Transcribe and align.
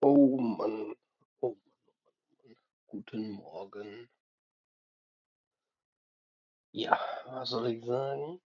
Oh 0.00 0.38
Mann, 0.38 0.94
oh 1.40 1.56
Mann, 1.56 2.56
guten 2.86 3.32
Morgen. 3.32 4.08
Ja, 6.70 7.00
was 7.26 7.48
soll 7.50 7.72
ich 7.72 7.84
sagen? 7.84 8.40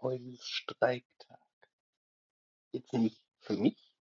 Heute 0.00 0.22
ist 0.30 0.46
Streiktag. 0.46 1.40
Jetzt 2.70 2.92
nicht 2.92 3.20
für 3.40 3.56
mich, 3.56 3.92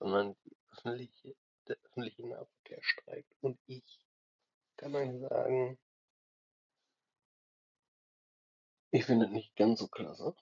sondern 0.00 0.34
die 0.44 0.56
öffentliche, 0.72 1.36
der 1.68 1.76
öffentliche 1.84 2.26
Nahverkehr 2.26 2.82
streikt. 2.82 3.32
Und 3.40 3.56
ich 3.66 4.00
kann 4.76 4.96
euch 4.96 5.16
sagen, 5.20 5.78
ich 8.90 9.04
finde 9.04 9.26
es 9.26 9.32
nicht 9.32 9.54
ganz 9.54 9.78
so 9.78 9.86
klasse. 9.86 10.34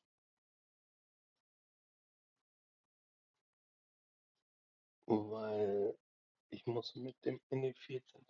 Ich 6.62 6.72
muss 6.72 6.94
mit 6.94 7.16
dem 7.25 7.40
NE14. 7.50 8.25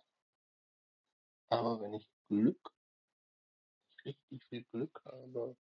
Aber 1.49 1.79
wenn 1.81 1.93
ich 1.93 2.09
Glück, 2.27 2.73
richtig 4.05 4.43
viel 4.45 4.63
Glück 4.71 5.01
habe, 5.05 5.55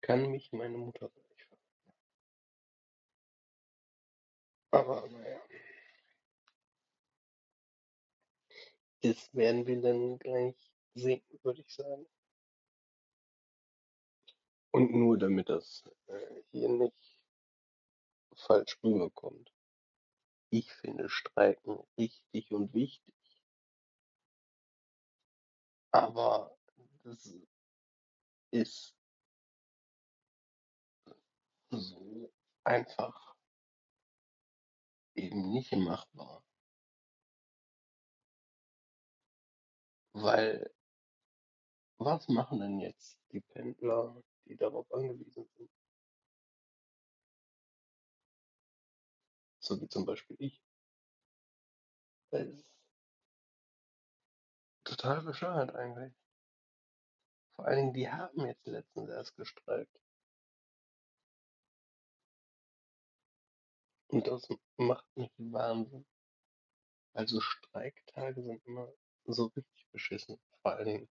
kann 0.00 0.30
mich 0.30 0.52
meine 0.52 0.78
Mutter 0.78 1.08
gleich 1.08 1.44
fahren. 1.46 1.94
Aber 4.70 5.08
naja, 5.08 5.42
das 9.02 9.34
werden 9.34 9.66
wir 9.66 9.80
dann 9.80 10.18
gleich 10.20 10.72
sehen, 10.94 11.22
würde 11.42 11.62
ich 11.62 11.74
sagen. 11.74 12.06
Und 14.70 14.92
nur 14.92 15.18
damit 15.18 15.48
das 15.48 15.82
äh, 16.06 16.42
hier 16.52 16.68
nicht 16.68 17.18
falsch 18.36 18.78
rüberkommt. 18.82 19.53
Ich 20.56 20.72
finde 20.72 21.08
Streiken 21.08 21.80
richtig 21.98 22.52
und 22.52 22.72
wichtig. 22.74 23.12
Aber 25.90 26.56
das 27.02 27.28
ist 28.52 28.96
so 31.72 32.32
einfach 32.62 33.34
eben 35.16 35.50
nicht 35.50 35.72
machbar. 35.72 36.44
Weil 40.12 40.72
was 41.98 42.28
machen 42.28 42.60
denn 42.60 42.78
jetzt 42.78 43.18
die 43.32 43.40
Pendler, 43.40 44.22
die 44.44 44.54
darauf 44.54 44.86
angewiesen 44.94 45.48
sind? 45.56 45.70
So 49.64 49.80
wie 49.80 49.88
zum 49.88 50.04
Beispiel 50.04 50.36
ich. 50.40 50.62
Das 52.30 52.46
ist 52.46 52.66
total 54.84 55.22
bescheuert 55.22 55.74
eigentlich. 55.74 56.12
Vor 57.56 57.66
allen 57.66 57.76
Dingen, 57.78 57.94
die 57.94 58.10
haben 58.10 58.46
jetzt 58.46 58.66
letztens 58.66 59.08
erst 59.08 59.34
gestreikt. 59.36 59.98
Und 64.08 64.26
das 64.26 64.46
macht 64.76 65.06
mich 65.16 65.30
Wahnsinn. 65.38 66.04
Also 67.14 67.40
Streiktage 67.40 68.42
sind 68.42 68.62
immer 68.66 68.92
so 69.24 69.46
richtig 69.46 69.86
beschissen. 69.92 70.38
Vor 70.60 70.72
allen 70.72 70.86
Dingen, 70.86 71.08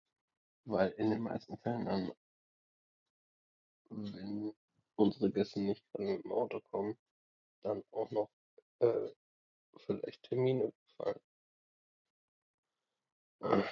weil 0.66 0.90
in 0.92 1.12
den 1.12 1.22
meisten 1.22 1.58
Fällen 1.60 1.86
dann, 1.86 2.12
wenn 3.90 4.54
unsere 4.96 5.32
Gäste 5.32 5.62
nicht 5.62 5.86
gerade 5.94 6.16
mit 6.16 6.26
dem 6.26 6.34
Auto 6.34 6.60
kommen, 6.70 6.98
dann 7.64 7.84
auch 7.92 8.12
noch 8.12 8.30
äh, 8.82 9.12
vielleicht 9.86 10.24
Termine 10.24 10.74
fallen. 10.98 11.20
Äh, 13.42 13.64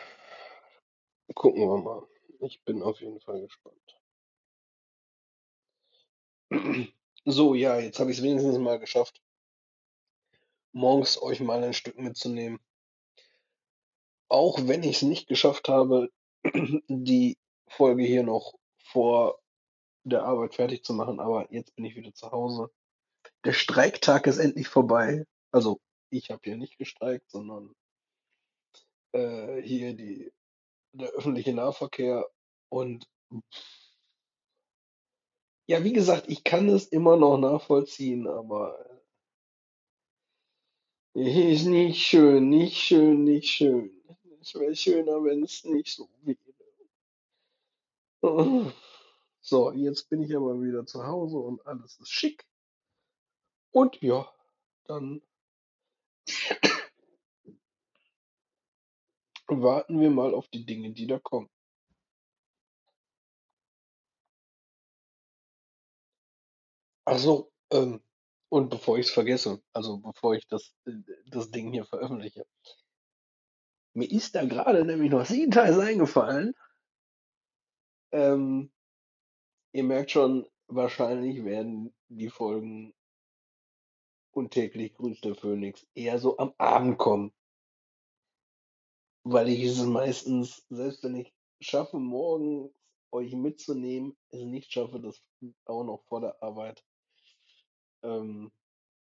gucken 1.34 1.62
wir 1.62 1.78
mal. 1.78 2.08
Ich 2.40 2.64
bin 2.64 2.82
auf 2.82 3.02
jeden 3.02 3.20
Fall 3.20 3.42
gespannt. 3.42 4.00
So, 7.26 7.54
ja, 7.54 7.80
jetzt 7.80 8.00
habe 8.00 8.12
ich 8.12 8.18
es 8.18 8.24
wenigstens 8.24 8.58
mal 8.58 8.80
geschafft, 8.80 9.22
morgens 10.72 11.22
euch 11.22 11.42
mal 11.42 11.64
ein 11.64 11.74
Stück 11.74 12.00
mitzunehmen. 12.00 12.60
Auch 14.30 14.58
wenn 14.68 14.84
ich 14.84 14.98
es 14.98 15.02
nicht 15.02 15.28
geschafft 15.28 15.68
habe, 15.68 16.10
die 16.88 17.38
Folge 17.68 18.04
hier 18.04 18.24
noch 18.24 18.54
vor 18.78 19.40
der 20.04 20.24
Arbeit 20.24 20.56
fertig 20.56 20.84
zu 20.84 20.94
machen, 20.94 21.20
aber 21.20 21.52
jetzt 21.54 21.76
bin 21.76 21.86
ich 21.86 21.96
wieder 21.96 22.14
zu 22.14 22.32
Hause. 22.32 22.72
Der 23.46 23.54
Streiktag 23.54 24.28
ist 24.28 24.38
endlich 24.38 24.68
vorbei. 24.68 25.26
Also 25.52 25.80
ich 26.10 26.30
habe 26.32 26.42
hier 26.44 26.58
nicht 26.58 26.78
gestreikt, 26.78 27.30
sondern 27.30 27.74
äh, 29.14 29.62
hier 29.62 29.94
die, 29.94 30.32
der 30.94 31.10
öffentliche 31.10 31.54
Nahverkehr. 31.54 32.30
Und 32.70 33.08
ja, 35.68 35.84
wie 35.84 35.94
gesagt, 35.94 36.26
ich 36.28 36.44
kann 36.44 36.68
es 36.70 36.88
immer 36.88 37.16
noch 37.16 37.38
nachvollziehen, 37.38 38.28
aber 38.28 39.02
äh, 41.16 41.54
ist 41.54 41.66
nicht 41.66 42.06
schön, 42.06 42.50
nicht 42.50 42.78
schön, 42.78 43.24
nicht 43.24 43.50
schön. 43.50 43.92
Es 44.42 44.56
wäre 44.56 44.76
schöner, 44.76 45.24
wenn 45.24 45.44
es 45.44 45.64
nicht 45.64 45.96
so 45.96 46.10
wäre. 46.24 46.38
So, 49.42 49.72
jetzt 49.72 50.10
bin 50.10 50.22
ich 50.22 50.36
aber 50.36 50.62
wieder 50.62 50.86
zu 50.86 51.08
Hause 51.08 51.38
und 51.38 51.66
alles 51.66 51.98
ist 52.00 52.12
schick. 52.12 52.46
Und 53.72 54.02
ja, 54.02 54.32
dann 54.86 55.22
warten 59.48 60.00
wir 60.00 60.10
mal 60.10 60.34
auf 60.34 60.48
die 60.50 60.66
Dinge, 60.66 60.92
die 60.92 61.08
da 61.08 61.20
kommen. 61.20 61.50
Ach 67.06 67.18
so, 67.18 67.52
ähm, 67.72 68.02
und 68.50 68.70
bevor 68.70 68.98
ich 69.00 69.08
es 69.08 69.12
vergesse, 69.12 69.62
also 69.74 69.98
bevor 69.98 70.36
ich 70.36 70.48
das, 70.48 70.76
äh, 70.86 70.92
das 71.28 71.50
Ding 71.52 71.72
hier 71.72 71.86
veröffentliche, 71.86 72.46
mir 73.94 74.10
ist 74.10 74.36
da 74.36 74.46
gerade 74.46 74.86
nämlich 74.86 75.12
noch 75.12 75.26
Details 75.28 75.78
eingefallen. 75.80 76.54
Ähm, 78.12 78.72
ihr 79.72 79.84
merkt 79.84 80.12
schon, 80.12 80.48
wahrscheinlich 80.68 81.44
werden 81.44 81.94
die 82.10 82.30
Folgen 82.30 82.94
und 84.32 84.52
täglich 84.52 84.94
grüßt 84.96 85.26
der 85.26 85.36
Phönix 85.36 85.86
eher 85.96 86.20
so 86.20 86.38
am 86.38 86.54
Abend 86.58 86.98
kommen. 86.98 87.32
Weil 89.24 89.50
ich 89.50 89.64
es 89.64 89.84
meistens, 89.84 90.66
selbst 90.70 91.04
wenn 91.04 91.16
ich 91.16 91.34
schaffe, 91.60 91.98
morgens 92.00 92.72
euch 93.12 93.34
mitzunehmen, 93.34 94.16
es 94.30 94.42
nicht 94.42 94.72
schaffe, 94.72 95.00
das 95.00 95.22
auch 95.66 95.84
noch 95.84 96.04
vor 96.08 96.22
der 96.22 96.42
Arbeit 96.42 96.84
ähm, 98.04 98.52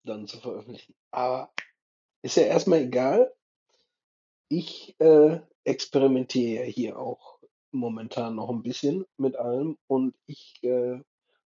dann 0.04 0.26
zu 0.26 0.38
veröffentlichen. 0.38 0.94
Aber 1.10 1.52
ist 2.22 2.36
ja 2.36 2.44
erstmal 2.44 2.80
egal. 2.80 3.32
Ich 4.48 4.98
äh, 4.98 5.40
experimentiere 5.64 6.64
ja 6.64 6.70
hier 6.70 6.98
auch 6.98 7.38
momentan 7.70 8.34
noch 8.34 8.48
ein 8.48 8.62
bisschen 8.62 9.04
mit 9.18 9.36
allem 9.36 9.76
und 9.86 10.14
ich 10.26 10.58
äh, 10.62 11.00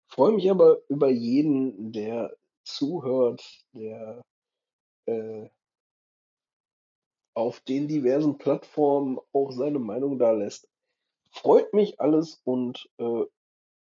freue 0.06 0.32
mich 0.32 0.50
aber 0.50 0.78
über 0.88 1.10
jeden, 1.10 1.92
der 1.92 2.36
zuhört, 2.64 3.42
der 3.72 4.22
äh, 5.06 5.48
auf 7.34 7.60
den 7.60 7.88
diversen 7.88 8.38
Plattformen 8.38 9.18
auch 9.32 9.52
seine 9.52 9.78
Meinung 9.78 10.18
da 10.18 10.32
lässt. 10.32 10.68
Freut 11.30 11.72
mich 11.72 12.00
alles 12.00 12.40
und 12.44 12.90
äh, 12.98 13.24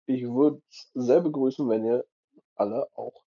ich 0.06 0.22
würde 0.22 0.62
es 0.70 0.90
sehr 0.94 1.20
begrüßen, 1.20 1.68
wenn 1.68 1.84
ihr 1.84 2.06
alle 2.54 2.88
auch 2.96 3.22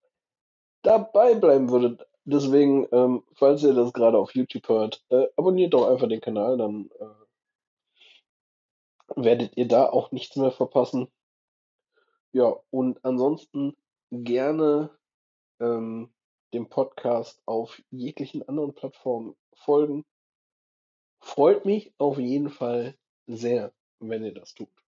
dabei 0.81 1.35
bleiben 1.35 1.69
würdet. 1.69 2.07
Deswegen, 2.25 2.87
ähm, 2.91 3.23
falls 3.33 3.63
ihr 3.63 3.73
das 3.73 3.91
gerade 3.91 4.17
auf 4.17 4.33
YouTube 4.33 4.69
hört, 4.69 5.03
äh, 5.09 5.27
abonniert 5.35 5.73
doch 5.73 5.89
einfach 5.89 6.07
den 6.07 6.21
Kanal, 6.21 6.57
dann 6.57 6.89
äh, 6.99 7.23
werdet 9.15 9.57
ihr 9.57 9.67
da 9.67 9.89
auch 9.89 10.11
nichts 10.11 10.35
mehr 10.37 10.51
verpassen. 10.51 11.09
Ja, 12.31 12.55
und 12.69 13.03
ansonsten 13.03 13.75
gerne 14.09 14.89
ähm, 15.63 16.13
dem 16.53 16.69
Podcast 16.69 17.41
auf 17.45 17.81
jeglichen 17.89 18.47
anderen 18.47 18.75
Plattformen 18.75 19.35
folgen. 19.53 20.05
Freut 21.19 21.65
mich 21.65 21.93
auf 21.97 22.19
jeden 22.19 22.49
Fall 22.49 22.97
sehr, 23.27 23.73
wenn 23.99 24.23
ihr 24.23 24.33
das 24.33 24.53
tut. 24.53 24.82